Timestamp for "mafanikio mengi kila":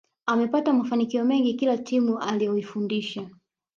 0.73-1.77